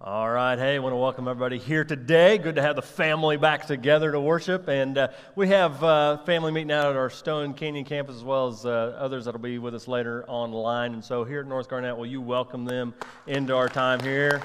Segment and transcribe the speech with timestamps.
[0.00, 2.36] All right, hey, I want to welcome everybody here today.
[2.36, 4.66] Good to have the family back together to worship.
[4.66, 8.48] And uh, we have uh, family meeting out at our Stone Canyon campus as well
[8.48, 10.94] as uh, others that'll be with us later online.
[10.94, 12.92] And so here at North Garnett, will you welcome them
[13.28, 14.42] into our time here?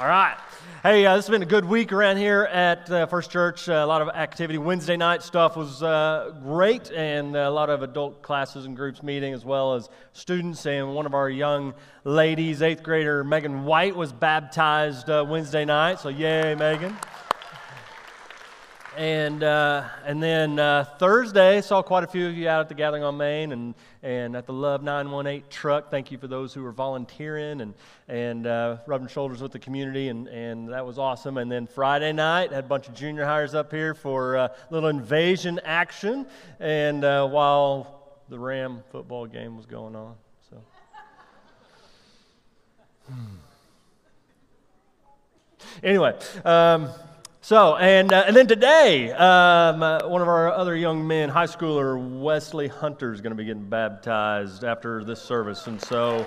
[0.00, 0.36] All right.
[0.86, 3.68] Hey, uh, this has been a good week around here at uh, First Church.
[3.68, 4.56] Uh, a lot of activity.
[4.56, 9.34] Wednesday night stuff was uh, great, and a lot of adult classes and groups meeting,
[9.34, 10.64] as well as students.
[10.64, 11.74] And one of our young
[12.04, 15.98] ladies, eighth grader Megan White, was baptized uh, Wednesday night.
[15.98, 16.96] So, yay, Megan.
[18.96, 22.74] And, uh, and then uh, Thursday, saw quite a few of you out at the
[22.74, 25.90] Gathering on Main and, and at the Love 918 truck.
[25.90, 27.74] Thank you for those who were volunteering and,
[28.08, 31.36] and uh, rubbing shoulders with the community, and, and that was awesome.
[31.36, 34.88] And then Friday night, had a bunch of junior highers up here for a little
[34.88, 36.26] invasion action,
[36.58, 40.14] and uh, while the Ram football game was going on.
[40.48, 40.56] So.
[43.10, 43.36] Hmm.
[45.82, 46.18] Anyway.
[46.46, 46.88] Um,
[47.46, 51.46] so, and, uh, and then today, um, uh, one of our other young men, high
[51.46, 55.68] schooler Wesley Hunter, is going to be getting baptized after this service.
[55.68, 56.26] And so,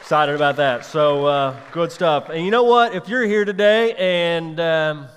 [0.00, 0.84] excited about that.
[0.84, 2.28] So, uh, good stuff.
[2.28, 2.94] And you know what?
[2.94, 5.08] If you're here today and um,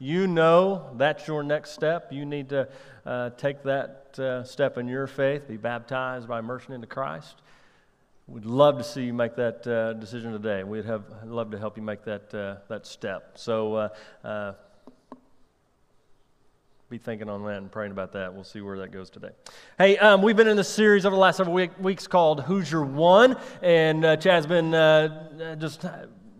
[0.00, 2.68] you know that's your next step, you need to
[3.06, 7.36] uh, take that uh, step in your faith, be baptized by immersion into Christ.
[8.26, 10.64] We'd love to see you make that uh, decision today.
[10.64, 13.32] We'd have love to help you make that uh, that step.
[13.34, 13.88] So uh,
[14.24, 14.52] uh,
[16.88, 18.32] be thinking on that and praying about that.
[18.32, 19.28] We'll see where that goes today.
[19.76, 22.72] Hey, um, we've been in this series over the last several week, weeks called "Who's
[22.72, 25.84] Your One," and uh, Chad's been uh, just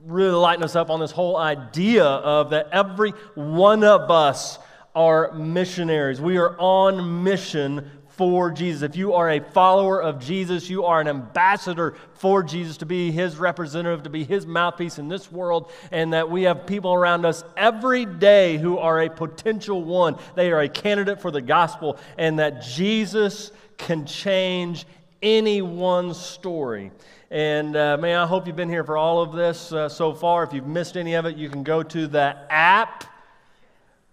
[0.07, 4.59] really lighting us up on this whole idea of that every one of us
[4.95, 6.19] are missionaries.
[6.19, 8.83] We are on mission for Jesus.
[8.83, 13.11] If you are a follower of Jesus, you are an ambassador for Jesus to be
[13.11, 17.25] his representative, to be his mouthpiece in this world, and that we have people around
[17.25, 20.17] us every day who are a potential one.
[20.35, 24.87] They are a candidate for the gospel, and that Jesus can change
[25.23, 26.93] anyone's story.
[27.31, 30.45] And uh, man, I hope you've been here for all of this uh, so far.
[30.45, 33.05] If you've missed any of it, you can go to the app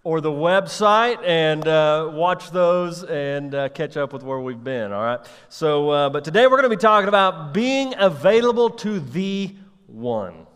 [0.04, 4.92] or the website and uh, watch those and uh, catch up with where we've been,
[4.92, 5.20] all right?
[5.50, 10.48] So, uh, but today we're going to be talking about being available to the one.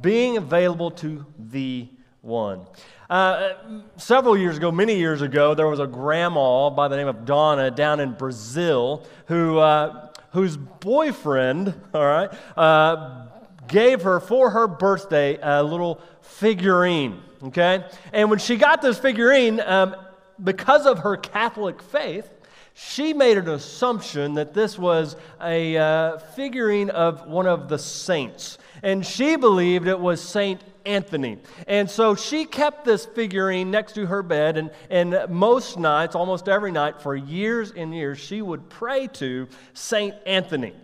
[0.00, 1.88] Being available to the
[2.20, 2.66] one.
[3.08, 3.54] Uh,
[3.96, 7.70] several years ago, many years ago, there was a grandma by the name of Donna
[7.70, 13.26] down in Brazil who, uh, whose boyfriend, all right, uh,
[13.68, 17.84] gave her for her birthday a little figurine okay?
[18.12, 19.96] And when she got this figurine, um,
[20.42, 22.28] because of her Catholic faith,
[22.74, 28.58] she made an assumption that this was a uh, figurine of one of the saints.
[28.82, 31.38] And she believed it was Saint Anthony.
[31.68, 36.48] And so she kept this figurine next to her bed, and, and most nights, almost
[36.48, 40.74] every night, for years and years, she would pray to Saint Anthony.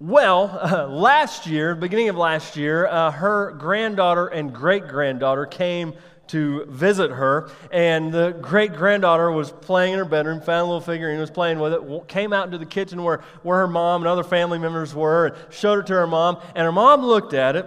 [0.00, 5.94] Well, uh, last year, beginning of last year, uh, her granddaughter and great granddaughter came
[6.28, 10.80] to visit her, and the great granddaughter was playing in her bedroom, found a little
[10.80, 14.08] figurine, was playing with it, came out into the kitchen where, where her mom and
[14.08, 16.38] other family members were, and showed it to her mom.
[16.54, 17.66] And her mom looked at it,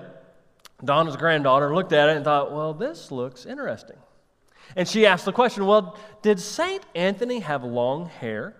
[0.85, 3.97] Donna's granddaughter looked at it and thought, well, this looks interesting.
[4.77, 6.81] And she asked the question, well, did St.
[6.95, 8.55] Anthony have long hair?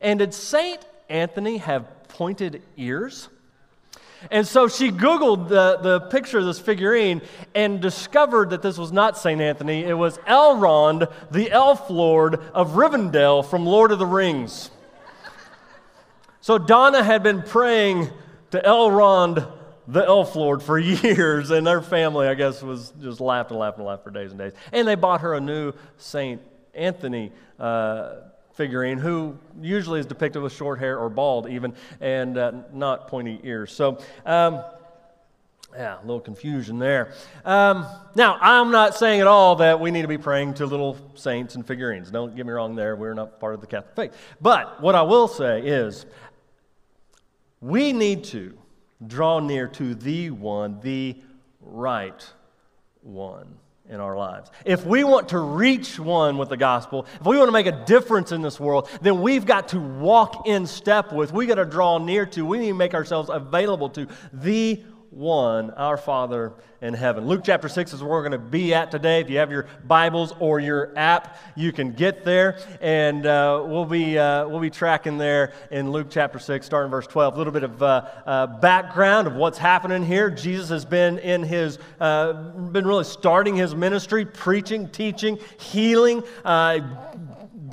[0.00, 0.84] And did St.
[1.08, 3.28] Anthony have pointed ears.
[4.30, 7.22] And so she Googled the, the picture of this figurine
[7.54, 9.40] and discovered that this was not St.
[9.40, 9.84] Anthony.
[9.84, 14.70] It was Elrond, the elf lord of Rivendell from Lord of the Rings.
[16.40, 18.10] So Donna had been praying
[18.50, 19.46] to Elrond,
[19.86, 23.78] the elf lord, for years, and their family, I guess, was just laughed and laughed
[24.02, 24.52] for days and days.
[24.72, 26.42] And they bought her a new St.
[26.74, 28.14] Anthony uh,
[28.58, 33.40] figurine who usually is depicted with short hair or bald, even, and uh, not pointy
[33.44, 33.72] ears.
[33.72, 34.64] So, um,
[35.72, 37.12] yeah, a little confusion there.
[37.44, 37.86] Um,
[38.16, 41.54] now, I'm not saying at all that we need to be praying to little saints
[41.54, 42.10] and figurines.
[42.10, 42.96] Don't get me wrong there.
[42.96, 44.20] We're not part of the Catholic faith.
[44.40, 46.04] But what I will say is
[47.60, 48.58] we need to
[49.06, 51.16] draw near to the one, the
[51.60, 52.28] right
[53.02, 53.54] one
[53.88, 54.50] in our lives.
[54.64, 57.84] If we want to reach one with the gospel, if we want to make a
[57.84, 61.64] difference in this world, then we've got to walk in step with, we got to
[61.64, 66.94] draw near to, we need to make ourselves available to the one, our Father in
[66.94, 67.26] heaven.
[67.26, 69.20] Luke chapter 6 is where we're going to be at today.
[69.20, 72.58] If you have your Bibles or your app, you can get there.
[72.80, 77.06] And uh, we'll, be, uh, we'll be tracking there in Luke chapter 6, starting verse
[77.06, 77.34] 12.
[77.34, 80.30] A little bit of uh, uh background of what's happening here.
[80.30, 86.80] Jesus has been in his, uh, been really starting his ministry, preaching, teaching, healing, uh,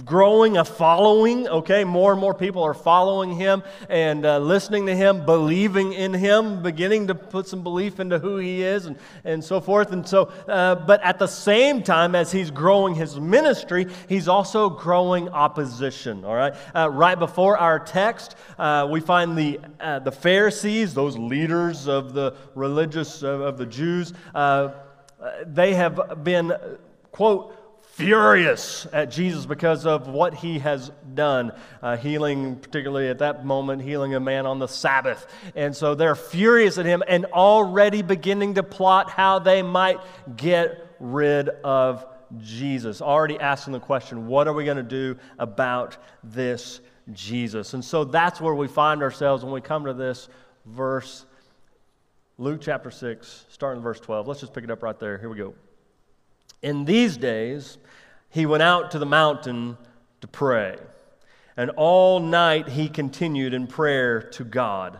[0.05, 1.83] growing a following, okay?
[1.83, 6.61] More and more people are following him and uh, listening to him, believing in him,
[6.61, 9.91] beginning to put some belief into who he is and, and so forth.
[9.91, 14.69] And so, uh, but at the same time as he's growing his ministry, he's also
[14.69, 16.53] growing opposition, all right?
[16.75, 22.13] Uh, right before our text, uh, we find the, uh, the Pharisees, those leaders of
[22.13, 24.69] the religious, of, the Jews, uh,
[25.45, 26.53] they have been,
[27.11, 27.54] quote,
[27.95, 33.81] furious at Jesus because of what he has done, uh, healing, particularly at that moment,
[33.81, 35.25] healing a man on the Sabbath.
[35.55, 39.99] And so they're furious at him and already beginning to plot how they might
[40.35, 42.05] get rid of
[42.41, 43.01] Jesus.
[43.01, 46.81] Already asking the question, what are we going to do about this
[47.13, 47.73] Jesus?
[47.73, 50.27] And so that's where we find ourselves when we come to this
[50.65, 51.25] verse.
[52.37, 54.27] Luke chapter 6, starting verse 12.
[54.27, 55.17] Let's just pick it up right there.
[55.17, 55.55] Here we go.
[56.61, 57.77] In these days,
[58.29, 59.77] he went out to the mountain
[60.21, 60.77] to pray.
[61.57, 64.99] And all night he continued in prayer to God.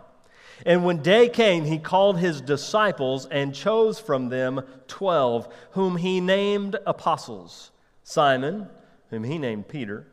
[0.66, 6.22] And when day came, he called his disciples and chose from them twelve, whom he
[6.22, 7.72] named apostles
[8.04, 8.70] Simon,
[9.10, 10.08] whom he named Peter,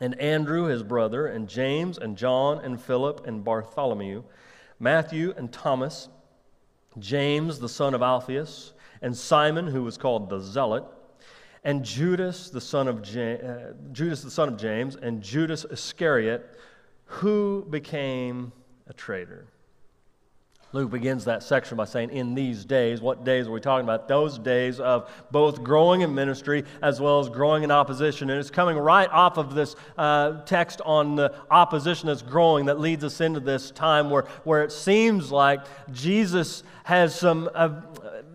[0.00, 4.22] and Andrew his brother, and James, and John, and Philip, and Bartholomew,
[4.78, 6.08] Matthew, and Thomas,
[6.98, 10.84] James the son of Alphaeus, and Simon, who was called the Zealot
[11.64, 16.58] and Judas the son of James, uh, Judas the son of James, and Judas Iscariot,
[17.04, 18.52] who became
[18.86, 19.46] a traitor.
[20.72, 24.06] Luke begins that section by saying, In these days, what days are we talking about?
[24.06, 28.30] Those days of both growing in ministry as well as growing in opposition.
[28.30, 32.78] And it's coming right off of this uh, text on the opposition that's growing that
[32.78, 37.80] leads us into this time where, where it seems like Jesus has some, uh,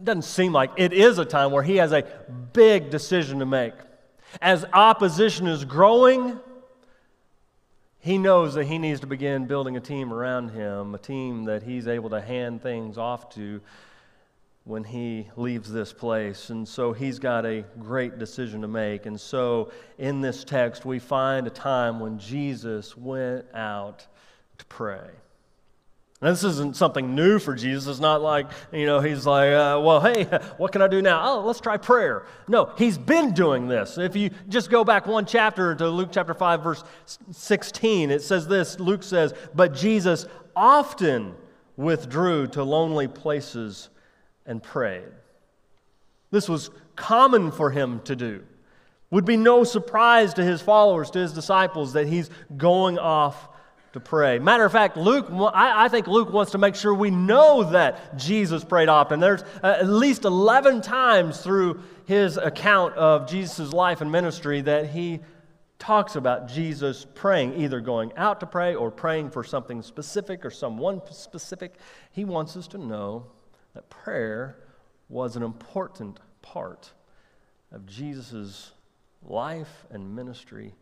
[0.04, 2.04] doesn't seem like it is a time where he has a
[2.52, 3.74] big decision to make.
[4.42, 6.38] As opposition is growing,
[8.06, 11.64] he knows that he needs to begin building a team around him, a team that
[11.64, 13.60] he's able to hand things off to
[14.64, 16.52] when he leaves this place.
[16.52, 19.08] And so he's got a great decision to make.
[19.08, 24.06] And so in this text, we find a time when Jesus went out
[24.60, 25.10] to pray.
[26.22, 27.88] This isn't something new for Jesus.
[27.88, 30.24] It's not like, you know, he's like, uh, well, hey,
[30.58, 31.22] what can I do now?
[31.24, 32.26] Oh, let's try prayer.
[32.48, 33.98] No, he's been doing this.
[33.98, 36.84] If you just go back one chapter to Luke chapter 5, verse
[37.32, 40.26] 16, it says this Luke says, But Jesus
[40.56, 41.36] often
[41.76, 43.90] withdrew to lonely places
[44.46, 45.12] and prayed.
[46.32, 48.44] This was common for him to do.
[49.12, 53.50] Would be no surprise to his followers, to his disciples, that he's going off
[53.96, 54.40] to pray.
[54.40, 58.18] Matter of fact, Luke, I, I, think Luke wants to make sure we know that
[58.18, 59.22] Jesus prayed often.
[59.22, 64.90] There's uh, at least 11 times through his account of Jesus' life and ministry that
[64.90, 65.22] he
[65.80, 70.52] talks about Jesus praying, either going out to pray or praying for something specific or
[70.52, 71.76] someone specific.
[72.12, 73.28] He wants us to know
[73.76, 74.58] that prayer
[75.08, 76.92] was an important part
[77.72, 78.74] of Jesus'
[79.24, 80.76] life and ministry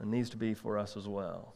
[0.00, 1.54] and needs to be for us as well.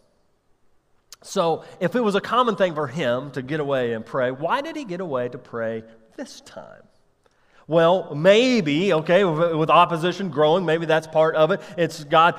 [1.22, 4.60] So, if it was a common thing for him to get away and pray, why
[4.60, 5.82] did he get away to pray
[6.16, 6.82] this time?
[7.66, 11.62] Well, maybe, okay, with opposition growing, maybe that's part of it.
[11.78, 12.38] It's God,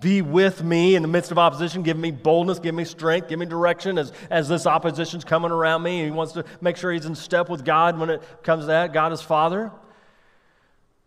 [0.00, 3.40] be with me in the midst of opposition, give me boldness, give me strength, give
[3.40, 6.04] me direction as, as this opposition's coming around me.
[6.04, 8.92] He wants to make sure he's in step with God when it comes to that.
[8.92, 9.72] God is Father.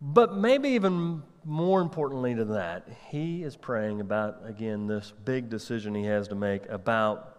[0.02, 5.94] But maybe even more importantly to that, he is praying about, again, this big decision
[5.94, 7.38] he has to make about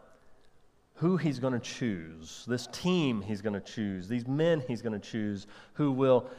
[0.95, 4.99] who he's going to choose, this team he's going to choose, these men he's going
[4.99, 6.31] to choose who will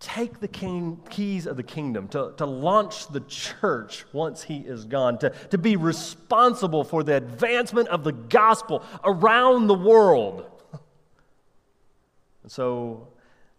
[0.00, 4.84] take the king, keys of the kingdom, to, to launch the church once he is
[4.84, 10.44] gone, to, to be responsible for the advancement of the gospel around the world.
[12.44, 13.08] And so,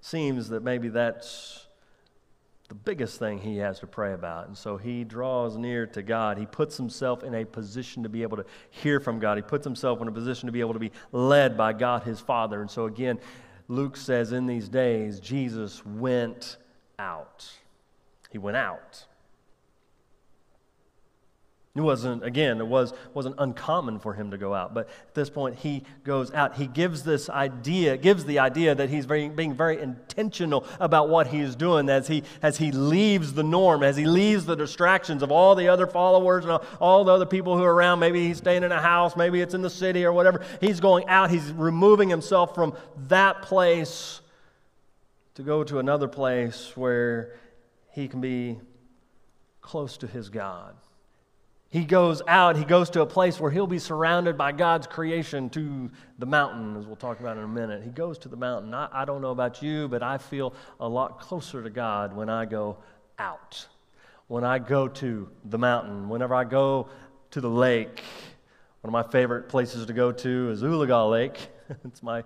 [0.01, 1.67] seems that maybe that's
[2.69, 4.47] the biggest thing he has to pray about.
[4.47, 6.37] And so he draws near to God.
[6.37, 9.37] He puts himself in a position to be able to hear from God.
[9.37, 12.19] He puts himself in a position to be able to be led by God his
[12.19, 12.61] Father.
[12.61, 13.19] And so again,
[13.67, 16.57] Luke says in these days, Jesus went
[16.99, 17.51] out.
[18.29, 19.05] He went out.
[21.75, 24.73] It wasn't, again, it was, wasn't uncommon for him to go out.
[24.73, 26.55] But at this point, he goes out.
[26.55, 31.27] He gives this idea, gives the idea that he's very, being very intentional about what
[31.27, 35.31] he's doing as he, as he leaves the norm, as he leaves the distractions of
[35.31, 37.99] all the other followers and all the other people who are around.
[37.99, 40.43] Maybe he's staying in a house, maybe it's in the city or whatever.
[40.59, 42.75] He's going out, he's removing himself from
[43.09, 44.21] that place
[45.35, 47.35] to go to another place where
[47.91, 48.59] he can be
[49.61, 50.75] close to his God.
[51.71, 55.51] He goes out, he goes to a place where he'll be surrounded by God's creation
[55.51, 57.83] to the mountain, as we'll talk about in a minute.
[57.83, 58.73] He goes to the mountain.
[58.73, 62.27] I, I, don't know about you, but I feel a lot closer to God when
[62.27, 62.77] I go
[63.19, 63.67] out.
[64.27, 66.89] When I go to the mountain, whenever I go
[67.31, 68.01] to the lake.
[68.81, 71.49] One of my favorite places to go to is Oologah Lake.
[71.85, 72.23] it's my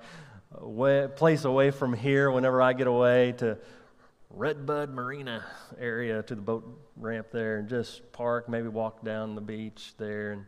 [0.55, 3.57] uh, way, place away from here whenever I get away to
[4.35, 5.45] Redbud Marina
[5.79, 6.65] area to the boat
[6.97, 10.45] ramp there and just park, maybe walk down the beach there and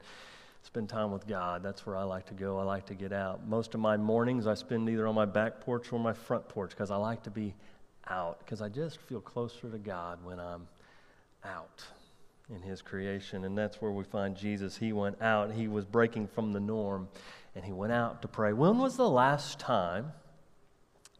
[0.64, 1.62] spend time with God.
[1.62, 2.58] That's where I like to go.
[2.58, 3.48] I like to get out.
[3.48, 6.72] Most of my mornings I spend either on my back porch or my front porch
[6.72, 7.54] because I like to be
[8.08, 10.68] out because I just feel closer to God when I'm
[11.44, 11.84] out
[12.50, 13.46] in His creation.
[13.46, 14.78] And that's where we find Jesus.
[14.78, 17.08] He went out, He was breaking from the norm,
[17.56, 18.52] and He went out to pray.
[18.52, 20.12] When was the last time?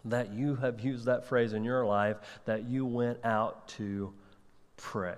[0.06, 4.14] That you have used that phrase in your life that you went out to
[4.78, 5.16] pray?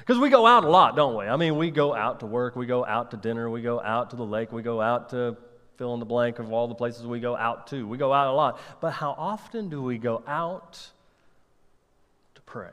[0.00, 1.24] Because we go out a lot, don't we?
[1.24, 4.10] I mean, we go out to work, we go out to dinner, we go out
[4.10, 5.36] to the lake, we go out to
[5.76, 7.86] fill in the blank of all the places we go out to.
[7.86, 8.60] We go out a lot.
[8.80, 10.90] But how often do we go out
[12.34, 12.70] to pray?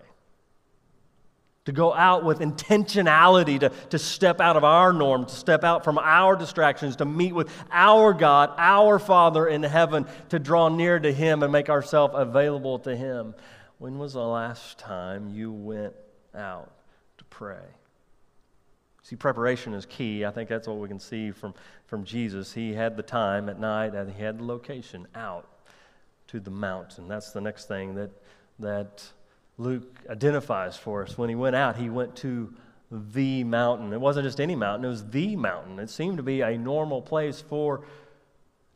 [1.66, 5.84] To go out with intentionality, to, to step out of our norm, to step out
[5.84, 11.00] from our distractions, to meet with our God, our Father in heaven, to draw near
[11.00, 13.34] to Him and make ourselves available to Him.
[13.78, 15.94] When was the last time you went
[16.36, 16.72] out
[17.18, 17.64] to pray?
[19.04, 20.26] See, preparation is key.
[20.26, 21.54] I think that's what we can see from,
[21.88, 22.54] from Jesus.
[22.54, 25.48] He had the time at night and he had the location out
[26.28, 27.10] to the mountain.
[27.10, 28.12] That's the next thing that,
[28.60, 29.04] that
[29.58, 31.18] Luke identifies for us.
[31.18, 32.54] When he went out, he went to
[32.92, 33.94] the mountain.
[33.94, 35.80] It wasn't just any mountain, it was the mountain.
[35.80, 37.84] It seemed to be a normal place for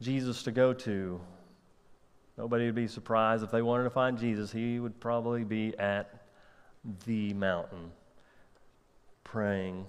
[0.02, 1.20] Jesus to go to.
[2.38, 6.28] Nobody would be surprised if they wanted to find Jesus, he would probably be at
[7.06, 7.92] the mountain
[9.24, 9.86] praying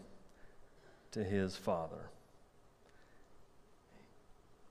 [1.12, 2.10] to his Father.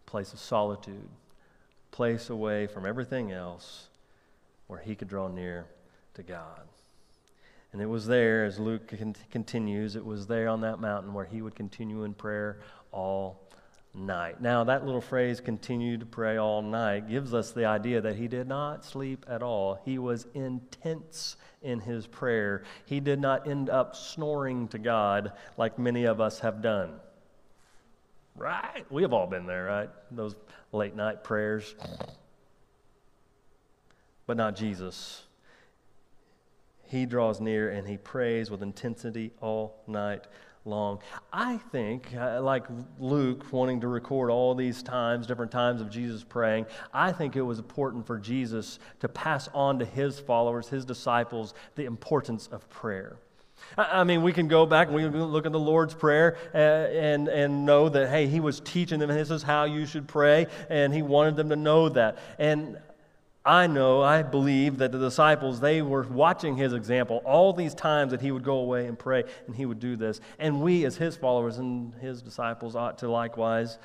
[0.07, 1.09] Place of solitude,
[1.91, 3.87] place away from everything else
[4.67, 5.67] where he could draw near
[6.17, 6.67] to God.
[7.71, 8.93] And it was there, as Luke
[9.31, 12.59] continues, it was there on that mountain where he would continue in prayer
[12.91, 13.39] all
[13.93, 14.41] night.
[14.41, 18.27] Now, that little phrase, continue to pray all night, gives us the idea that he
[18.27, 19.79] did not sleep at all.
[19.85, 22.63] He was intense in his prayer.
[22.85, 26.93] He did not end up snoring to God like many of us have done.
[28.35, 28.85] Right?
[28.89, 29.89] We have all been there, right?
[30.09, 30.35] Those
[30.71, 31.75] late night prayers.
[34.25, 35.26] But not Jesus
[36.87, 40.27] he draws near and he prays with intensity all night
[40.65, 40.99] long.
[41.31, 42.65] I think, uh, like
[42.99, 47.41] Luke wanting to record all these times, different times of Jesus praying, I think it
[47.41, 52.69] was important for Jesus to pass on to his followers, his disciples, the importance of
[52.69, 53.17] prayer.
[53.77, 56.57] I mean, we can go back and we can look at the Lord's Prayer uh,
[56.57, 60.47] and, and know that, hey, He was teaching them, this is how you should pray,
[60.69, 62.19] and He wanted them to know that.
[62.37, 62.77] And
[63.47, 68.11] I know, I believe that the disciples, they were watching his example all these times
[68.11, 70.19] that he would go away and pray and he would do this.
[70.37, 73.79] And we, as his followers and his disciples, ought to likewise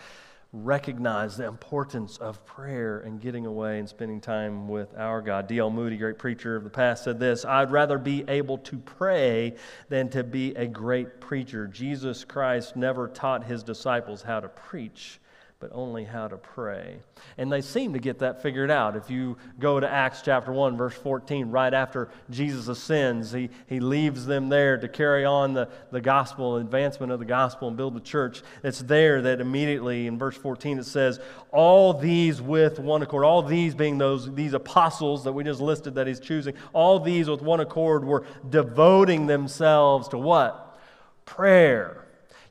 [0.53, 5.47] recognize the importance of prayer and getting away and spending time with our God.
[5.47, 5.71] D.L.
[5.71, 9.55] Moody, great preacher of the past, said this I'd rather be able to pray
[9.89, 11.69] than to be a great preacher.
[11.69, 15.21] Jesus Christ never taught his disciples how to preach
[15.63, 16.97] but only how to pray.
[17.39, 18.97] And they seem to get that figured out.
[18.97, 23.79] If you go to Acts chapter 1, verse 14, right after Jesus ascends, he, he
[23.79, 27.95] leaves them there to carry on the, the gospel, advancement of the gospel, and build
[27.95, 28.43] the church.
[28.65, 31.21] It's there that immediately in verse 14 it says,
[31.53, 35.95] All these with one accord, all these being those these apostles that we just listed
[35.95, 40.77] that he's choosing, all these with one accord were devoting themselves to what?
[41.25, 42.02] Prayer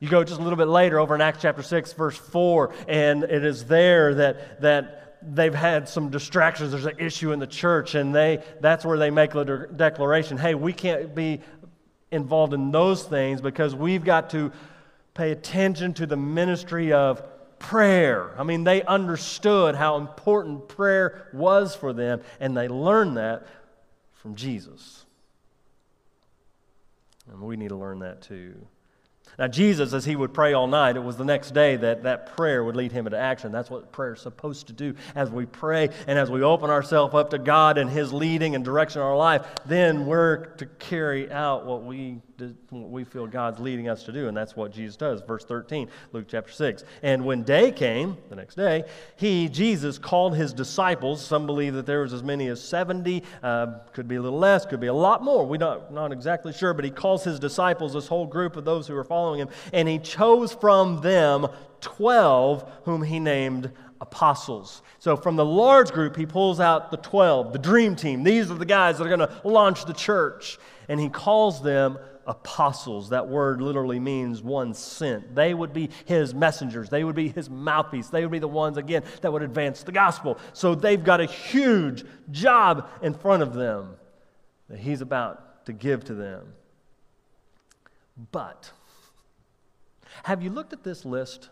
[0.01, 3.23] you go just a little bit later over in Acts chapter 6, verse 4, and
[3.23, 6.71] it is there that, that they've had some distractions.
[6.71, 10.37] There's an issue in the church, and they, that's where they make the de- declaration
[10.37, 11.41] hey, we can't be
[12.09, 14.51] involved in those things because we've got to
[15.13, 17.21] pay attention to the ministry of
[17.59, 18.33] prayer.
[18.39, 23.45] I mean, they understood how important prayer was for them, and they learned that
[24.13, 25.05] from Jesus.
[27.31, 28.55] And we need to learn that too.
[29.41, 32.35] Now, Jesus, as he would pray all night, it was the next day that that
[32.35, 33.51] prayer would lead him into action.
[33.51, 34.93] That's what prayer is supposed to do.
[35.15, 38.63] As we pray and as we open ourselves up to God and his leading and
[38.63, 42.21] direction in our life, then we're to carry out what we,
[42.69, 44.27] what we feel God's leading us to do.
[44.27, 45.21] And that's what Jesus does.
[45.21, 46.83] Verse 13, Luke chapter 6.
[47.03, 48.83] And when day came, the next day,
[49.15, 51.25] he, Jesus, called his disciples.
[51.25, 54.65] Some believe that there was as many as 70, uh, could be a little less,
[54.65, 55.45] could be a lot more.
[55.45, 58.87] We're not, not exactly sure, but he calls his disciples, this whole group of those
[58.87, 61.47] who are following him, and he chose from them
[61.81, 63.71] 12 whom he named
[64.01, 64.81] apostles.
[64.99, 68.23] So from the large group, he pulls out the 12, the dream team.
[68.23, 70.57] These are the guys that are going to launch the church.
[70.89, 73.09] And he calls them apostles.
[73.09, 75.35] That word literally means one sent.
[75.35, 78.07] They would be his messengers, they would be his mouthpiece.
[78.07, 80.37] They would be the ones, again, that would advance the gospel.
[80.53, 83.95] So they've got a huge job in front of them
[84.69, 86.53] that he's about to give to them.
[88.31, 88.71] But,
[90.23, 91.49] have you looked at this list?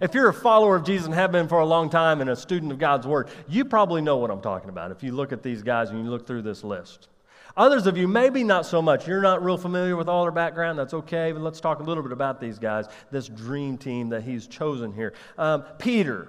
[0.00, 2.36] If you're a follower of Jesus and have been for a long time and a
[2.36, 5.42] student of God's Word, you probably know what I'm talking about if you look at
[5.42, 7.08] these guys and you look through this list.
[7.56, 9.06] Others of you, maybe not so much.
[9.06, 10.78] You're not real familiar with all their background.
[10.78, 11.32] That's okay.
[11.32, 14.92] But let's talk a little bit about these guys, this dream team that he's chosen
[14.92, 15.12] here.
[15.36, 16.28] Um, Peter,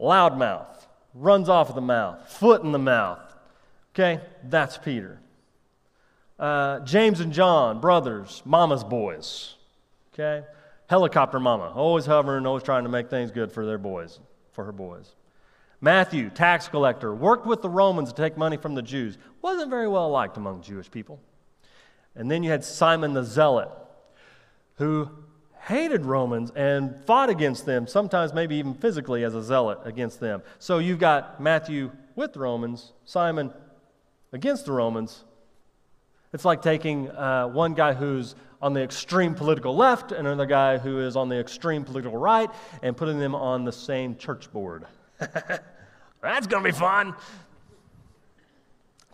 [0.00, 3.20] loudmouth, runs off of the mouth, foot in the mouth.
[3.94, 5.18] Okay, that's Peter.
[6.38, 9.54] Uh, James and John, brothers, mama's boys.
[10.12, 10.46] Okay?
[10.88, 14.18] Helicopter mama, always hovering, always trying to make things good for their boys,
[14.52, 15.14] for her boys.
[15.82, 19.18] Matthew, tax collector, worked with the Romans to take money from the Jews.
[19.42, 21.20] Wasn't very well liked among Jewish people.
[22.14, 23.68] And then you had Simon the Zealot,
[24.76, 25.10] who
[25.62, 30.42] hated Romans and fought against them, sometimes maybe even physically as a zealot against them.
[30.60, 33.52] So you've got Matthew with the Romans, Simon
[34.32, 35.24] against the Romans,
[36.32, 40.78] it's like taking uh, one guy who's on the extreme political left and another guy
[40.78, 42.48] who is on the extreme political right
[42.82, 44.86] and putting them on the same church board.
[46.22, 47.14] That's going to be fun.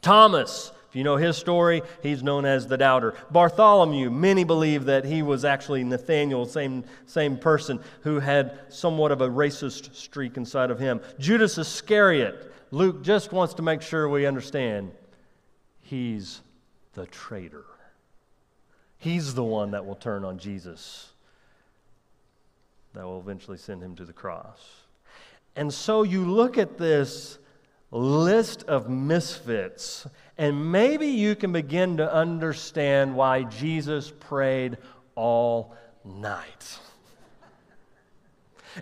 [0.03, 3.15] Thomas, if you know his story, he's known as the doubter.
[3.31, 9.21] Bartholomew, many believe that he was actually Nathaniel, same, same person, who had somewhat of
[9.21, 11.01] a racist streak inside of him.
[11.19, 14.93] Judas Iscariot, Luke just wants to make sure we understand
[15.81, 16.41] he's
[16.95, 17.65] the traitor.
[18.99, 21.11] He's the one that will turn on Jesus,
[22.95, 24.59] that will eventually send him to the cross.
[25.59, 27.37] And so you look at this
[27.91, 30.07] list of misfits,
[30.39, 34.77] and maybe you can begin to understand why Jesus prayed
[35.17, 36.79] all night.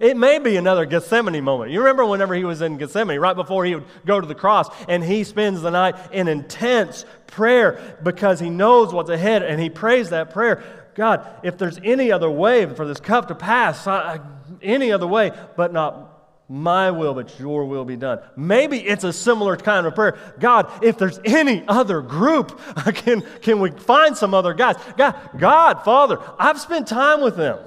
[0.02, 1.70] It may be another Gethsemane moment.
[1.70, 4.68] You remember whenever he was in Gethsemane, right before he would go to the cross,
[4.86, 9.70] and he spends the night in intense prayer because he knows what's ahead, and he
[9.70, 10.62] prays that prayer
[10.94, 14.18] God, if there's any other way for this cup to pass, I,
[14.62, 16.15] any other way, but not
[16.48, 18.20] my will, but your will be done.
[18.36, 20.16] Maybe it's a similar kind of prayer.
[20.38, 22.60] God, if there's any other group,
[22.94, 24.76] can, can we find some other guys?
[24.96, 27.58] God, God, Father, I've spent time with them.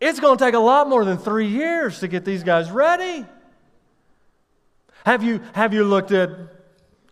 [0.00, 3.24] It's going to take a lot more than three years to get these guys ready.
[5.04, 6.30] Have you, have you looked at,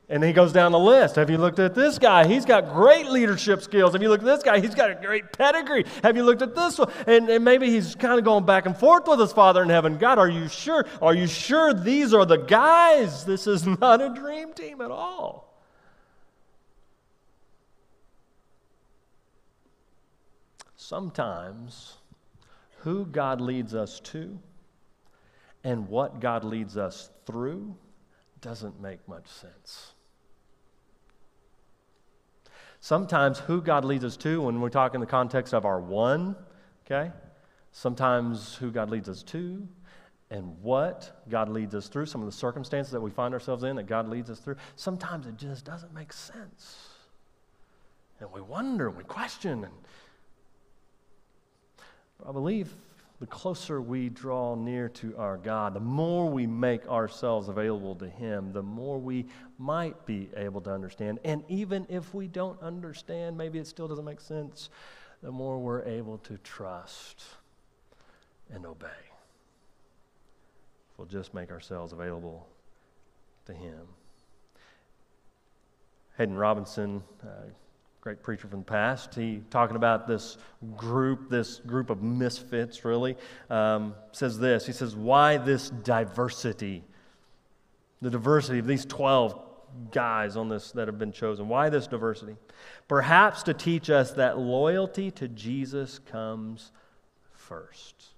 [0.09, 1.17] and he goes down the list.
[1.17, 2.27] Have you looked at this guy?
[2.27, 3.95] He's got great leadership skills.
[3.95, 4.61] Have you looked at this guy?
[4.61, 5.85] He's got a great pedigree.
[6.03, 6.93] Have you looked at this one?
[7.07, 9.97] And, and maybe he's kind of going back and forth with his Father in heaven.
[9.97, 10.85] God, are you sure?
[11.01, 13.25] Are you sure these are the guys?
[13.25, 15.55] This is not a dream team at all.
[20.77, 21.95] Sometimes
[22.81, 24.39] who God leads us to
[25.65, 27.75] and what God leads us through
[28.43, 29.94] doesn't make much sense.
[32.85, 36.37] Sometimes who God leads us to, when we talk in the context of our one,
[36.85, 37.11] okay?
[37.73, 39.67] Sometimes who God leads us to
[40.29, 43.77] and what God leads us through, some of the circumstances that we find ourselves in
[43.77, 46.91] that God leads us through, sometimes it just doesn't make sense.
[48.21, 49.73] And we wonder and we question and
[52.29, 52.71] I believe
[53.21, 58.09] the closer we draw near to our God, the more we make ourselves available to
[58.09, 59.27] Him, the more we
[59.59, 61.21] might be able to understand.
[61.25, 64.69] And even if we don't understand, maybe it still doesn't make sense,
[65.23, 67.25] the more we're able to trust
[68.53, 68.87] and obey.
[70.93, 72.49] If We'll just make ourselves available
[73.47, 73.87] to Him.
[76.17, 77.03] Haddon Robinson.
[77.23, 77.51] Uh,
[78.05, 79.15] great preacher from the past.
[79.15, 80.37] He talking about this
[80.77, 83.17] group, this group of misfits, really,
[83.49, 84.67] um, says this.
[84.67, 86.85] He says, "Why this diversity?
[88.03, 89.41] The diversity of these twelve
[89.91, 91.49] guys on this that have been chosen.
[91.49, 92.37] Why this diversity?
[92.89, 96.73] Perhaps to teach us that loyalty to Jesus comes
[97.33, 98.14] first.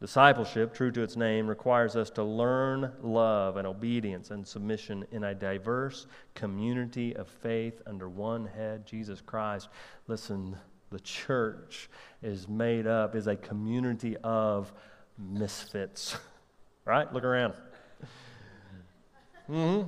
[0.00, 5.24] Discipleship, true to its name, requires us to learn love and obedience and submission in
[5.24, 9.68] a diverse community of faith under one head, Jesus Christ.
[10.08, 10.56] Listen,
[10.88, 11.90] the church
[12.22, 14.72] is made up, is a community of
[15.18, 16.16] misfits.
[16.86, 17.12] right?
[17.12, 17.52] Look around.
[19.50, 19.86] Mm-hmm.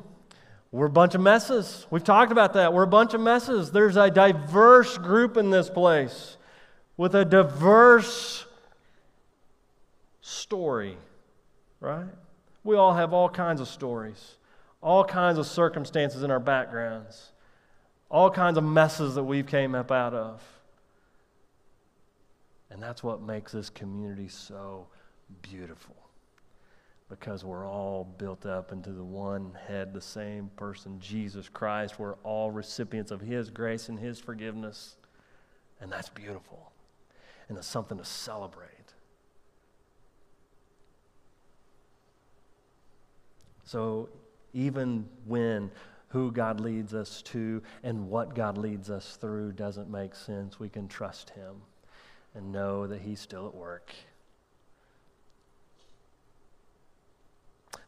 [0.72, 1.86] We're a bunch of messes.
[1.90, 2.74] We've talked about that.
[2.74, 3.70] We're a bunch of messes.
[3.70, 6.36] There's a diverse group in this place
[6.98, 8.44] with a diverse
[10.22, 10.96] story,
[11.80, 12.08] right?
[12.64, 14.36] We all have all kinds of stories,
[14.80, 17.32] all kinds of circumstances in our backgrounds,
[18.10, 20.42] all kinds of messes that we've came up out of.
[22.70, 24.86] And that's what makes this community so
[25.42, 25.96] beautiful.
[27.10, 31.98] Because we're all built up into the one head, the same person, Jesus Christ.
[31.98, 34.96] We're all recipients of His grace and His forgiveness.
[35.80, 36.72] And that's beautiful.
[37.48, 38.71] And it's something to celebrate.
[43.72, 44.10] So,
[44.52, 45.70] even when
[46.08, 50.68] who God leads us to and what God leads us through doesn't make sense, we
[50.68, 51.54] can trust Him
[52.34, 53.94] and know that He's still at work.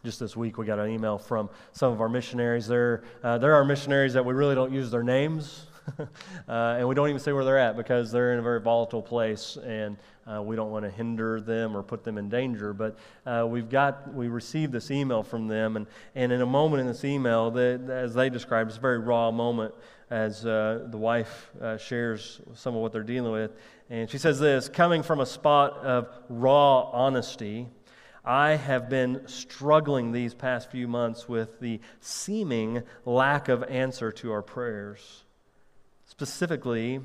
[0.02, 2.66] Just this week, we got an email from some of our missionaries.
[2.66, 5.66] There, uh, there are missionaries that we really don't use their names
[5.98, 9.02] uh, and we don't even say where they're at because they're in a very volatile
[9.02, 12.72] place and uh, we don't want to hinder them or put them in danger.
[12.72, 16.80] But uh, we've got, we received this email from them, and, and in a moment
[16.80, 19.74] in this email, that, as they describe, it's a very raw moment
[20.10, 23.52] as uh, the wife uh, shares some of what they're dealing with.
[23.90, 27.68] And she says this coming from a spot of raw honesty.
[28.24, 34.32] I have been struggling these past few months with the seeming lack of answer to
[34.32, 35.24] our prayers.
[36.06, 37.00] Specifically,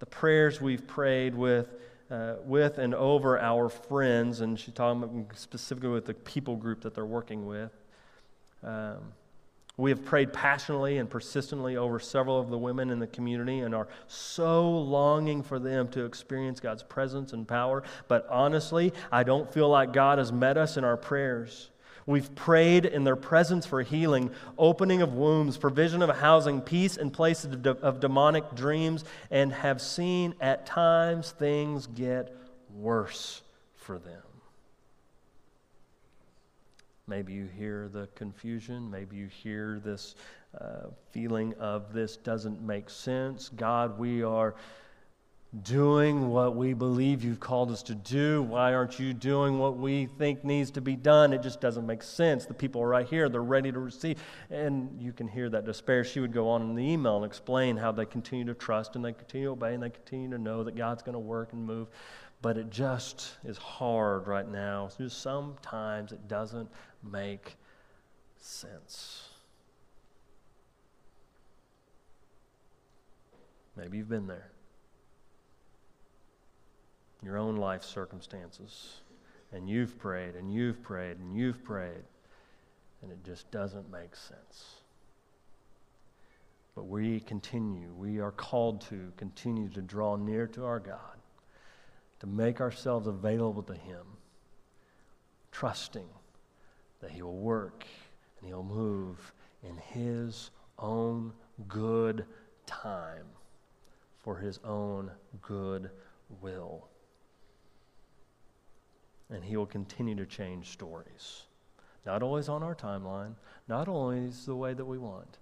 [0.00, 1.68] the prayers we've prayed with,
[2.14, 6.94] uh, with and over our friends, and she's talking specifically with the people group that
[6.94, 7.72] they're working with.
[8.62, 8.98] Um,
[9.76, 13.74] we have prayed passionately and persistently over several of the women in the community and
[13.74, 17.82] are so longing for them to experience God's presence and power.
[18.06, 21.70] But honestly, I don't feel like God has met us in our prayers.
[22.06, 27.10] We've prayed in their presence for healing, opening of wombs, provision of housing, peace in
[27.10, 32.36] places of, de- of demonic dreams, and have seen at times things get
[32.74, 33.42] worse
[33.74, 34.22] for them.
[37.06, 38.90] Maybe you hear the confusion.
[38.90, 40.14] Maybe you hear this
[40.58, 43.50] uh, feeling of this doesn't make sense.
[43.50, 44.54] God, we are
[45.62, 48.42] doing what we believe you've called us to do.
[48.42, 51.32] Why aren't you doing what we think needs to be done?
[51.32, 52.44] It just doesn't make sense.
[52.44, 54.20] The people are right here, they're ready to receive.
[54.50, 56.02] And you can hear that despair.
[56.02, 59.04] She would go on in the email and explain how they continue to trust and
[59.04, 61.64] they continue to obey and they continue to know that God's going to work and
[61.64, 61.88] move.
[62.42, 64.88] But it just is hard right now.
[65.08, 66.68] Sometimes it doesn't
[67.02, 67.56] make
[68.38, 69.28] sense.
[73.76, 74.53] Maybe you've been there
[77.24, 79.00] your own life circumstances.
[79.52, 82.02] And you've prayed, and you've prayed, and you've prayed,
[83.02, 84.80] and it just doesn't make sense.
[86.74, 91.18] But we continue, we are called to continue to draw near to our God,
[92.18, 94.04] to make ourselves available to Him,
[95.52, 96.08] trusting
[97.00, 97.86] that He will work
[98.38, 99.32] and He'll move
[99.62, 101.32] in His own
[101.68, 102.24] good
[102.66, 103.26] time
[104.20, 105.90] for His own good
[106.40, 106.88] will
[109.30, 111.42] and He will continue to change stories.
[112.06, 113.34] Not always on our timeline,
[113.68, 115.38] not always the way that we want,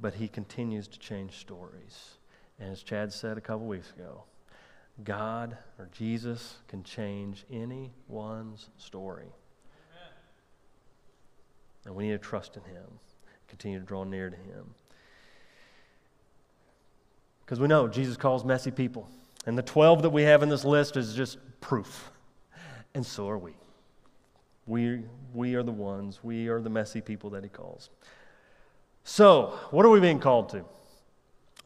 [0.00, 2.16] but He continues to change stories.
[2.58, 4.24] And as Chad said a couple weeks ago,
[5.04, 9.26] God or Jesus can change anyone's story.
[9.26, 10.12] Amen.
[11.84, 12.86] And we need to trust in Him,
[13.48, 14.74] continue to draw near to Him.
[17.44, 19.08] Because we know Jesus calls messy people.
[19.44, 22.10] And the 12 that we have in this list is just proof
[22.96, 23.52] and so are we.
[24.66, 25.02] We,
[25.34, 27.90] we are the ones, we are the messy people that he calls.
[29.04, 30.64] So, what are we being called to?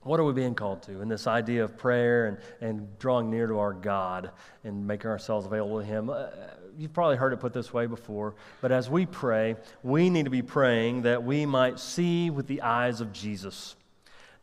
[0.03, 3.47] What are we being called to in this idea of prayer and, and drawing near
[3.47, 4.33] to our God
[4.65, 6.11] and making ourselves available to Him?
[6.11, 6.27] Uh,
[6.77, 10.31] you've probably heard it put this way before, but as we pray, we need to
[10.31, 13.77] be praying that we might see with the eyes of Jesus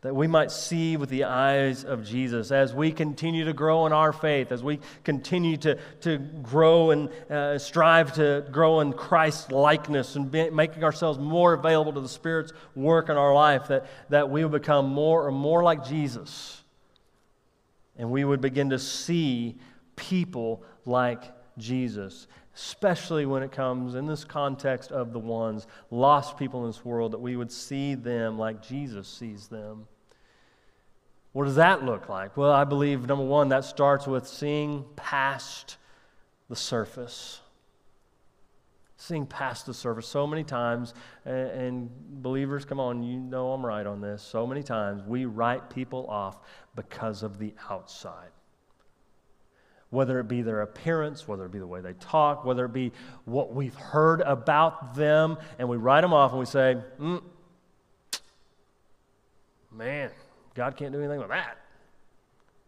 [0.02, 3.92] that we might see with the eyes of Jesus as we continue to grow in
[3.92, 9.50] our faith, as we continue to, to grow and uh, strive to grow in Christ's
[9.50, 13.86] likeness and be, making ourselves more available to the Spirit's work in our life, that,
[14.08, 16.62] that we will become more and more like Jesus.
[17.96, 19.56] And we would begin to see
[19.96, 21.24] people like
[21.58, 26.84] Jesus especially when it comes in this context of the ones, lost people in this
[26.84, 29.86] world, that we would see them like Jesus sees them.
[31.32, 32.36] What does that look like?
[32.36, 35.76] Well, I believe, number one, that starts with seeing past
[36.48, 37.40] the surface.
[38.96, 40.94] Seeing past the surface so many times,
[41.24, 41.88] and,
[42.22, 44.20] believers, come on, you know I'm right on this.
[44.20, 46.38] So many times we write people off
[46.74, 48.30] because of the outside
[49.90, 52.92] whether it be their appearance, whether it be the way they talk, whether it be
[53.24, 57.22] what we've heard about them, and we write them off and we say, mm,
[59.72, 60.10] man,
[60.54, 61.58] God can't do anything with that.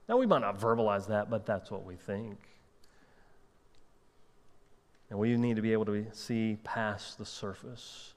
[0.09, 2.39] Now, we might not verbalize that, but that's what we think.
[5.11, 8.15] And we need to be able to see past the surface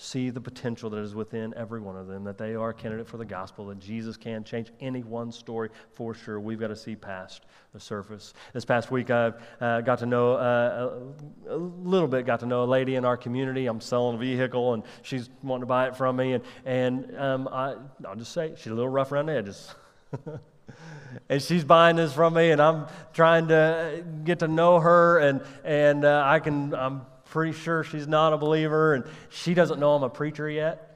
[0.00, 3.04] see the potential that is within every one of them, that they are a candidate
[3.04, 6.38] for the gospel, that Jesus can change any one story for sure.
[6.38, 8.32] We've got to see past the surface.
[8.52, 11.00] This past week, I uh, got to know uh,
[11.48, 13.66] a, a, little bit, got to know a lady in our community.
[13.66, 16.34] I'm selling a vehicle, and she's wanting to buy it from me.
[16.34, 17.74] And, and um, I,
[18.06, 19.74] I'll just say, she's a little rough around the edges.
[21.28, 25.42] and she's buying this from me, and I'm trying to get to know her, and,
[25.64, 27.00] and uh, I can, I'm
[27.30, 30.88] pretty sure she's not a believer, and she doesn't know I'm a preacher yet.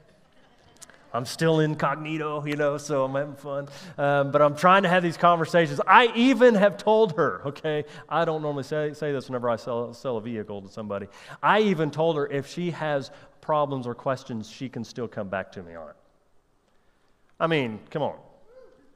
[1.15, 3.67] I'm still incognito, you know, so I'm having fun.
[3.99, 5.79] Um, but I'm trying to have these conversations.
[5.85, 9.93] I even have told her, okay, I don't normally say, say this whenever I sell,
[9.93, 11.07] sell a vehicle to somebody.
[11.41, 15.51] I even told her if she has problems or questions, she can still come back
[15.51, 15.95] to me on it.
[17.39, 18.15] I mean, come on.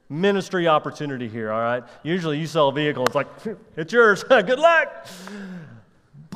[0.10, 1.84] Ministry opportunity here, all right?
[2.02, 3.28] Usually you sell a vehicle, it's like,
[3.76, 5.06] it's yours, good luck.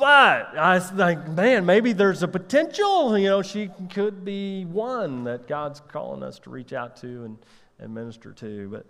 [0.02, 3.16] But I was like, man, maybe there's a potential.
[3.16, 7.38] You know, she could be one that God's calling us to reach out to and,
[7.78, 8.68] and minister to.
[8.68, 8.86] But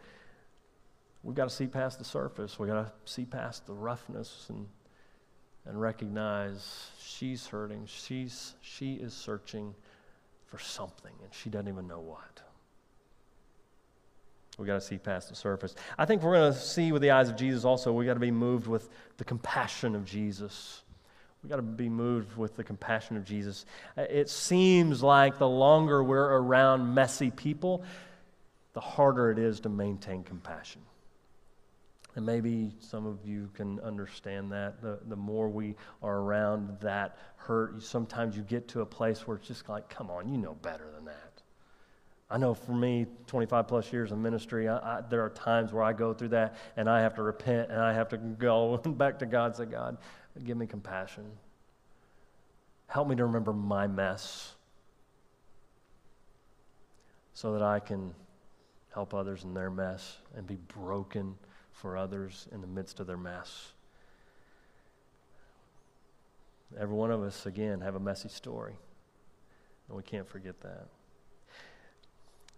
[1.22, 2.59] we've got to see past the surface.
[2.59, 4.66] We've got to see past the roughness and,
[5.66, 7.85] and recognize she's hurting.
[7.85, 9.75] She's, she is searching
[10.46, 12.40] for something, and she doesn't even know what.
[14.57, 15.75] We've got to see past the surface.
[15.98, 18.20] I think we're going to see with the eyes of Jesus also, we've got to
[18.20, 20.83] be moved with the compassion of Jesus.
[21.42, 23.66] We've got to be moved with the compassion of Jesus.
[23.98, 27.83] Uh, it seems like the longer we're around messy people,
[28.74, 30.83] the harder it is to maintain compassion.
[32.14, 34.83] And maybe some of you can understand that.
[34.83, 39.37] The, the more we are around that hurt, sometimes you get to a place where
[39.37, 41.42] it's just like, come on, you know better than that.
[42.31, 45.83] I know for me, 25 plus years of ministry, I, I, there are times where
[45.83, 49.18] I go through that and I have to repent and I have to go back
[49.18, 49.98] to God and say, God,
[50.44, 51.24] Give me compassion.
[52.86, 54.54] Help me to remember my mess
[57.34, 58.14] so that I can
[58.94, 61.36] help others in their mess and be broken
[61.72, 63.72] for others in the midst of their mess.
[66.78, 68.74] Every one of us, again, have a messy story,
[69.88, 70.86] and we can't forget that.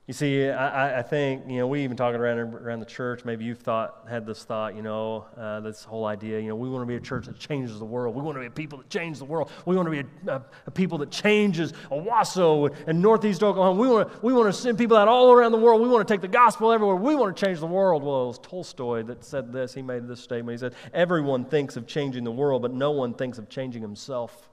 [0.06, 3.46] You see, I, I, think, you know, we even talking around, around the church, maybe
[3.46, 6.82] you've thought, had this thought, you know, uh, this whole idea, you know, we want
[6.82, 8.14] to be a church that changes the world.
[8.14, 9.50] We want to be a people that change the world.
[9.64, 13.80] We want to be a, a, a people that changes Owasso and Northeast Oklahoma.
[13.80, 15.80] We want, to, we want to send people out all around the world.
[15.80, 16.96] We want to take the gospel everywhere.
[16.96, 18.02] We want to change the world.
[18.02, 19.72] Well, it was Tolstoy that said this.
[19.72, 20.54] He made this statement.
[20.54, 24.50] He said, everyone thinks of changing the world, but no one thinks of changing himself.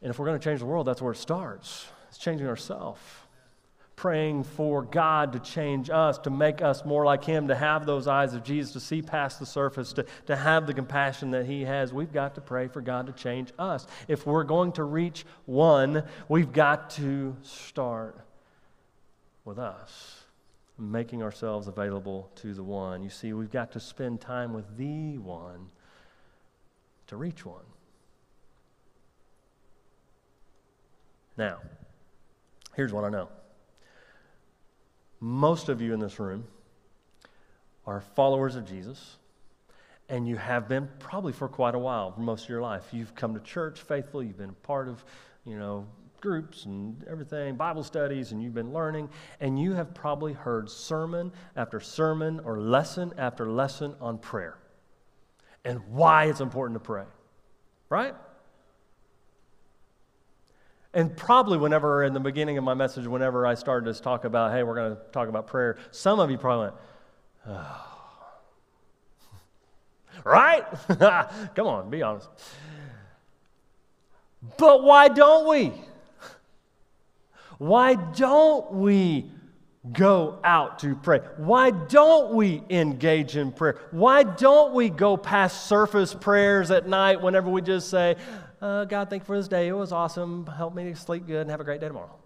[0.00, 1.88] And if we're going to change the world, that's where it starts.
[2.16, 3.00] It's changing ourselves.
[3.94, 8.06] Praying for God to change us, to make us more like Him, to have those
[8.06, 11.62] eyes of Jesus, to see past the surface, to, to have the compassion that He
[11.64, 11.92] has.
[11.92, 13.86] We've got to pray for God to change us.
[14.08, 18.18] If we're going to reach one, we've got to start
[19.44, 20.24] with us,
[20.78, 23.02] making ourselves available to the one.
[23.02, 25.68] You see, we've got to spend time with the one
[27.08, 27.64] to reach one.
[31.36, 31.58] Now,
[32.76, 33.28] Here's what I know
[35.18, 36.44] most of you in this room
[37.86, 39.16] are followers of Jesus,
[40.10, 42.84] and you have been probably for quite a while, most of your life.
[42.92, 45.02] You've come to church faithfully, you've been a part of,
[45.44, 45.86] you know,
[46.20, 49.08] groups and everything, Bible studies, and you've been learning,
[49.40, 54.58] and you have probably heard sermon after sermon or lesson after lesson on prayer
[55.64, 57.04] and why it's important to pray,
[57.88, 58.14] right?
[60.96, 64.52] And probably whenever in the beginning of my message, whenever I started to talk about,
[64.52, 66.76] hey, we're going to talk about prayer, some of you probably went,
[67.48, 67.86] oh.
[70.24, 70.64] right?
[71.54, 72.30] Come on, be honest.
[74.56, 75.74] But why don't we?
[77.58, 79.30] Why don't we
[79.92, 81.20] go out to pray?
[81.36, 83.78] Why don't we engage in prayer?
[83.90, 88.16] Why don't we go past surface prayers at night whenever we just say,
[88.60, 89.68] uh, God, thank you for this day.
[89.68, 90.46] It was awesome.
[90.46, 92.16] Help me to sleep good and have a great day tomorrow?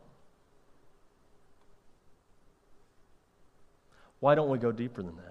[4.20, 5.29] Why don't we go deeper than that?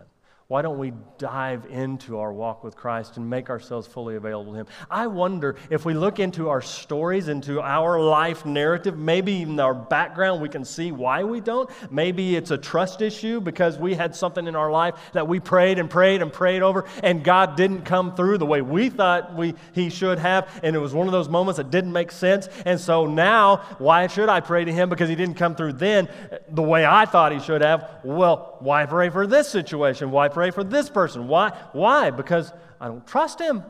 [0.50, 4.58] Why don't we dive into our walk with Christ and make ourselves fully available to
[4.58, 4.66] Him?
[4.90, 9.76] I wonder if we look into our stories, into our life narrative, maybe even our
[9.76, 11.70] background, we can see why we don't.
[11.92, 15.78] Maybe it's a trust issue because we had something in our life that we prayed
[15.78, 19.54] and prayed and prayed over, and God didn't come through the way we thought we,
[19.74, 20.50] He should have.
[20.64, 22.50] And it was one of those moments that didn't make sense.
[22.66, 24.90] And so now, why should I pray to Him?
[24.90, 26.10] Because He didn't come through then
[26.50, 28.00] the way I thought He should have.
[28.04, 30.10] Well, why pray for this situation?
[30.10, 31.28] Why pray for this person?
[31.28, 31.50] Why?
[31.74, 32.10] Why?
[32.10, 33.64] Because I don't trust him.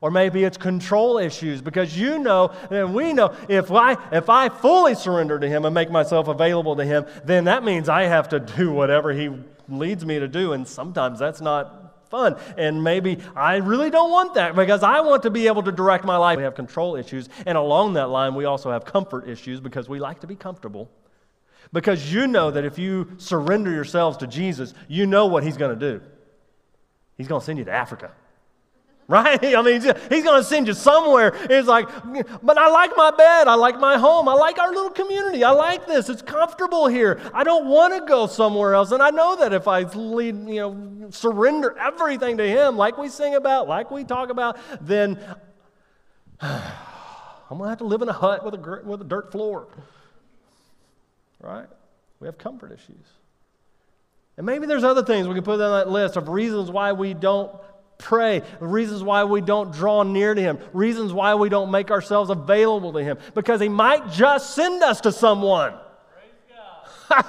[0.00, 4.50] Or maybe it's control issues because you know and we know if I if I
[4.50, 8.28] fully surrender to him and make myself available to him, then that means I have
[8.28, 9.30] to do whatever he
[9.66, 12.36] leads me to do and sometimes that's not fun.
[12.58, 16.04] And maybe I really don't want that because I want to be able to direct
[16.04, 16.36] my life.
[16.36, 20.00] We have control issues and along that line we also have comfort issues because we
[20.00, 20.90] like to be comfortable.
[21.72, 25.78] Because you know that if you surrender yourselves to Jesus, you know what He's going
[25.78, 26.04] to do.
[27.16, 28.10] He's going to send you to Africa.
[29.06, 29.54] Right?
[29.54, 31.34] I mean, he's going to send you somewhere.
[31.50, 31.86] It's like,
[32.42, 33.48] but I like my bed.
[33.48, 34.30] I like my home.
[34.30, 35.44] I like our little community.
[35.44, 36.08] I like this.
[36.08, 37.20] It's comfortable here.
[37.34, 38.92] I don't want to go somewhere else.
[38.92, 43.10] And I know that if I lead, you know, surrender everything to him, like we
[43.10, 45.18] sing about, like we talk about, then
[46.40, 49.68] I'm going to have to live in a hut with a, with a dirt floor
[51.44, 51.66] right?
[52.20, 53.06] We have comfort issues.
[54.36, 57.14] And maybe there's other things we can put on that list of reasons why we
[57.14, 57.52] don't
[57.98, 62.30] pray, reasons why we don't draw near to Him, reasons why we don't make ourselves
[62.30, 65.74] available to Him, because He might just send us to someone.
[67.14, 67.24] and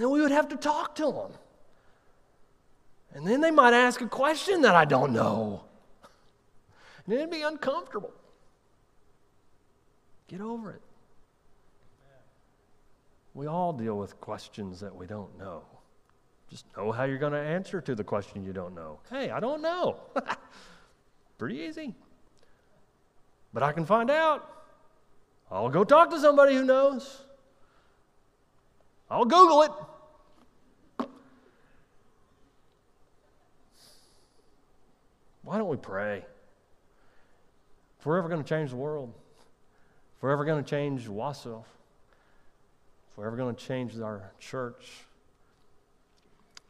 [0.00, 1.32] then we would have to talk to them.
[3.14, 5.64] And then they might ask a question that I don't know.
[7.04, 8.12] And it'd be uncomfortable.
[10.28, 10.82] Get over it.
[13.38, 15.62] We all deal with questions that we don't know.
[16.50, 18.98] Just know how you're going to answer to the question you don't know.
[19.10, 20.00] Hey, I don't know.
[21.38, 21.94] Pretty easy.
[23.54, 24.50] But I can find out.
[25.52, 27.22] I'll go talk to somebody who knows.
[29.08, 31.06] I'll Google it.
[35.42, 36.24] Why don't we pray?
[38.00, 39.14] If we're ever going to change the world,
[40.16, 41.62] if we're ever going to change Wausau,
[43.18, 44.84] we're ever going to change our church,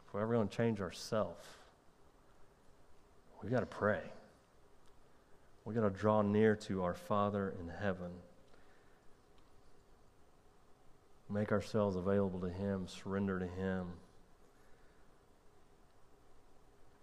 [0.07, 1.45] if we're ever going to change ourselves,
[3.43, 4.01] we've got to pray.
[5.63, 8.09] We've got to draw near to our Father in heaven.
[11.29, 13.85] Make ourselves available to Him, surrender to Him.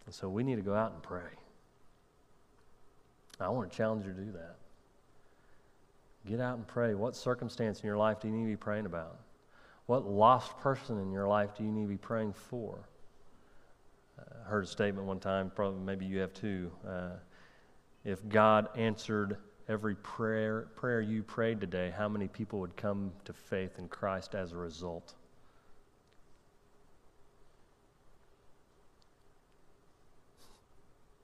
[0.06, 1.20] And so we need to go out and pray.
[3.38, 4.56] I want to challenge you to do that.
[6.28, 6.96] Get out and pray.
[6.96, 9.18] What circumstance in your life do you need to be praying about?
[9.86, 12.88] What lost person in your life do you need to be praying for?
[14.18, 16.70] I heard a statement one time, probably maybe you have too.
[16.86, 17.10] Uh,
[18.04, 19.36] if God answered
[19.68, 24.34] every prayer, prayer you prayed today, how many people would come to faith in Christ
[24.34, 25.14] as a result?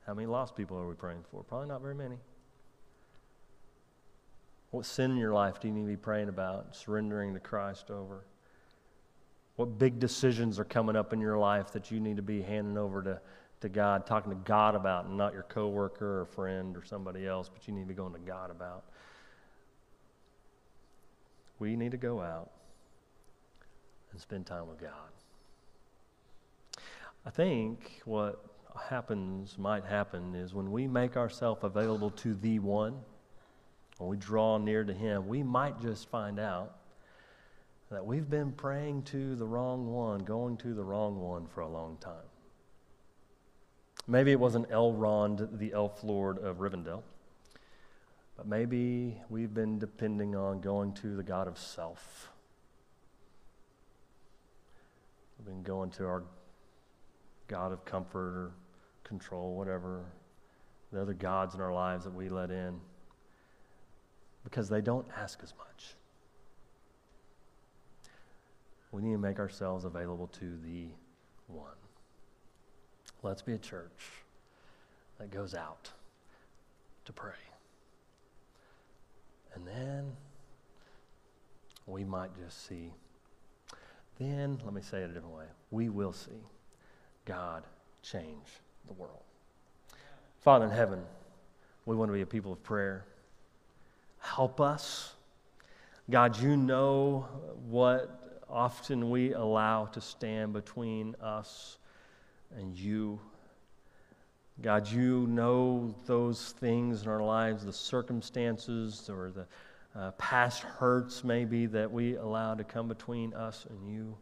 [0.06, 1.42] How many lost people are we praying for?
[1.42, 2.16] Probably not very many.
[4.70, 7.90] What sin in your life do you need to be praying about, surrendering to Christ
[7.90, 8.24] over?
[9.56, 12.78] What big decisions are coming up in your life that you need to be handing
[12.78, 13.20] over to,
[13.60, 17.50] to God, talking to God about, and not your coworker or friend or somebody else,
[17.52, 18.84] but you need to be going to God about.
[21.58, 22.50] We need to go out
[24.10, 24.90] and spend time with God.
[27.24, 28.44] I think what
[28.88, 32.98] happens, might happen, is when we make ourselves available to the one,
[33.98, 36.78] when we draw near to Him, we might just find out
[37.92, 41.68] that we've been praying to the wrong one, going to the wrong one for a
[41.68, 42.14] long time.
[44.08, 47.02] Maybe it wasn't Elrond, the elf lord of Rivendell,
[48.34, 52.30] but maybe we've been depending on going to the God of self.
[55.38, 56.24] We've been going to our
[57.46, 58.52] God of comfort or
[59.04, 60.06] control, whatever,
[60.92, 62.80] the other gods in our lives that we let in.
[64.44, 65.94] because they don't ask as much.
[68.92, 70.88] We need to make ourselves available to the
[71.48, 71.70] one.
[73.22, 74.10] Let's be a church
[75.18, 75.90] that goes out
[77.06, 77.32] to pray.
[79.54, 80.12] And then
[81.86, 82.92] we might just see,
[84.18, 86.30] then, let me say it a different way, we will see
[87.24, 87.64] God
[88.02, 89.22] change the world.
[90.40, 91.02] Father in heaven,
[91.86, 93.04] we want to be a people of prayer.
[94.18, 95.14] Help us.
[96.10, 97.26] God, you know
[97.68, 98.21] what
[98.52, 101.78] often we allow to stand between us
[102.56, 103.18] and you.
[104.60, 109.46] God, you know those things in our lives, the circumstances or the
[109.98, 114.16] uh, past hurts, maybe, that we allow to come between us and you.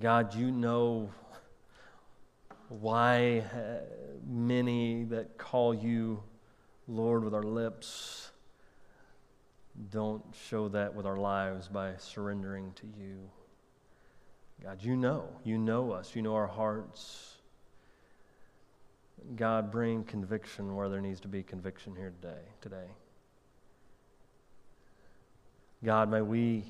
[0.00, 1.10] God, you know
[2.68, 3.78] why uh,
[4.26, 6.22] many that call you
[6.88, 8.25] Lord with our lips
[9.90, 13.30] don't show that with our lives by surrendering to you.
[14.62, 15.28] God, you know.
[15.44, 16.14] You know us.
[16.14, 17.34] You know our hearts.
[19.34, 22.40] God, bring conviction where there needs to be conviction here today.
[22.60, 22.86] Today,
[25.84, 26.64] God, may we,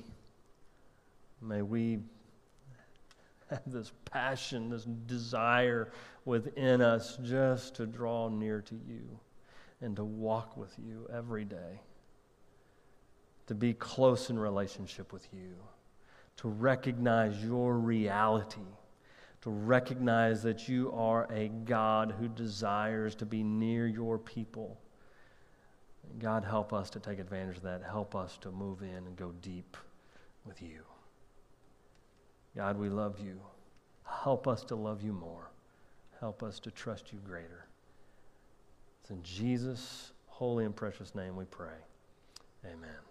[1.41, 1.99] may we
[3.49, 5.91] have this passion, this desire
[6.25, 9.19] within us just to draw near to you
[9.81, 11.81] and to walk with you every day,
[13.47, 15.55] to be close in relationship with you,
[16.37, 18.61] to recognize your reality,
[19.41, 24.79] to recognize that you are a God who desires to be near your people.
[26.19, 27.83] God, help us to take advantage of that.
[27.83, 29.77] Help us to move in and go deep
[30.45, 30.81] with you.
[32.55, 33.39] God, we love you.
[34.03, 35.51] Help us to love you more.
[36.19, 37.67] Help us to trust you greater.
[39.01, 41.77] It's in Jesus' holy and precious name we pray.
[42.65, 43.06] Amen.